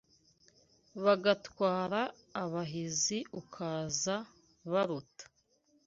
[1.03, 2.01] Bigatwara
[2.43, 4.15] abahizi ukaza
[4.71, 5.25] baruta